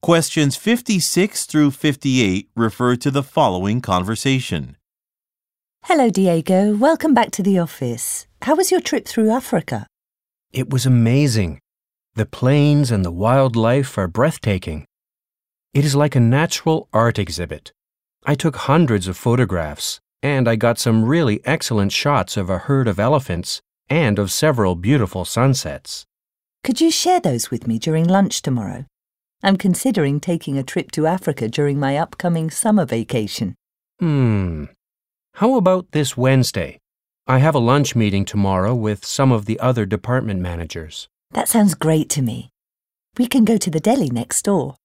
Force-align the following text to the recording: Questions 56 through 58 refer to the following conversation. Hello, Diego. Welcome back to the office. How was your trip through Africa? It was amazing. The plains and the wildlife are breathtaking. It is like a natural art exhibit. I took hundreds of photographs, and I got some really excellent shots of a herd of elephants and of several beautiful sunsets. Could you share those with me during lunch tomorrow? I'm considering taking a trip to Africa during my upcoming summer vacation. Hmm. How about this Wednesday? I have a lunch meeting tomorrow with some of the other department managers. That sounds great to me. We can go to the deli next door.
Questions 0.00 0.54
56 0.54 1.44
through 1.46 1.72
58 1.72 2.48
refer 2.54 2.94
to 2.94 3.10
the 3.10 3.22
following 3.22 3.80
conversation. 3.80 4.76
Hello, 5.84 6.08
Diego. 6.08 6.76
Welcome 6.76 7.14
back 7.14 7.32
to 7.32 7.42
the 7.42 7.58
office. 7.58 8.28
How 8.42 8.54
was 8.54 8.70
your 8.70 8.80
trip 8.80 9.06
through 9.06 9.30
Africa? 9.30 9.88
It 10.52 10.70
was 10.70 10.86
amazing. 10.86 11.58
The 12.14 12.26
plains 12.26 12.92
and 12.92 13.04
the 13.04 13.10
wildlife 13.10 13.98
are 13.98 14.06
breathtaking. 14.06 14.84
It 15.74 15.84
is 15.84 15.96
like 15.96 16.14
a 16.14 16.20
natural 16.20 16.88
art 16.92 17.18
exhibit. 17.18 17.72
I 18.24 18.36
took 18.36 18.54
hundreds 18.54 19.08
of 19.08 19.16
photographs, 19.16 19.98
and 20.22 20.46
I 20.48 20.54
got 20.54 20.78
some 20.78 21.04
really 21.04 21.40
excellent 21.44 21.90
shots 21.90 22.36
of 22.36 22.48
a 22.48 22.58
herd 22.58 22.86
of 22.86 23.00
elephants 23.00 23.60
and 23.90 24.20
of 24.20 24.30
several 24.30 24.76
beautiful 24.76 25.24
sunsets. 25.24 26.04
Could 26.62 26.80
you 26.80 26.92
share 26.92 27.18
those 27.18 27.50
with 27.50 27.66
me 27.66 27.80
during 27.80 28.06
lunch 28.06 28.42
tomorrow? 28.42 28.84
I'm 29.42 29.56
considering 29.56 30.18
taking 30.18 30.58
a 30.58 30.64
trip 30.64 30.90
to 30.92 31.06
Africa 31.06 31.48
during 31.48 31.78
my 31.78 31.96
upcoming 31.96 32.50
summer 32.50 32.84
vacation. 32.84 33.54
Hmm. 34.00 34.64
How 35.34 35.56
about 35.56 35.92
this 35.92 36.16
Wednesday? 36.16 36.78
I 37.26 37.38
have 37.38 37.54
a 37.54 37.60
lunch 37.60 37.94
meeting 37.94 38.24
tomorrow 38.24 38.74
with 38.74 39.04
some 39.04 39.30
of 39.30 39.44
the 39.44 39.60
other 39.60 39.86
department 39.86 40.40
managers. 40.40 41.08
That 41.32 41.48
sounds 41.48 41.74
great 41.74 42.08
to 42.10 42.22
me. 42.22 42.50
We 43.16 43.26
can 43.26 43.44
go 43.44 43.56
to 43.58 43.70
the 43.70 43.80
deli 43.80 44.10
next 44.10 44.42
door. 44.42 44.76